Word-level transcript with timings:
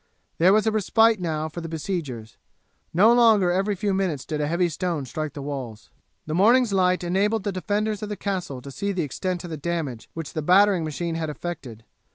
There 0.39 0.51
was 0.51 0.65
a 0.65 0.71
respite 0.71 1.19
now 1.19 1.47
for 1.47 1.61
the 1.61 1.69
besiegers. 1.69 2.35
No 2.91 3.13
longer 3.13 3.51
every 3.51 3.75
few 3.75 3.93
minutes 3.93 4.25
did 4.25 4.41
a 4.41 4.47
heavy 4.47 4.67
stone 4.67 5.05
strike 5.05 5.33
the 5.33 5.43
walls. 5.43 5.91
The 6.25 6.33
morning's 6.33 6.73
light 6.73 7.03
enabled 7.03 7.43
the 7.43 7.51
defenders 7.51 8.01
of 8.01 8.09
the 8.09 8.17
castle 8.17 8.63
to 8.63 8.71
see 8.71 8.93
the 8.93 9.03
extent 9.03 9.43
of 9.43 9.51
the 9.51 9.57
damage 9.57 10.09
which 10.15 10.33
the 10.33 10.41
battering 10.41 10.83
machine 10.83 11.13
had 11.13 11.29
effected. 11.29 11.83